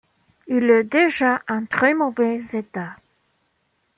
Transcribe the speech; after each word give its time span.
Il 0.47 0.63
est 0.71 0.83
déjà 0.85 1.43
en 1.47 1.67
très 1.67 1.93
mauvais 1.93 2.39
état. 2.53 2.95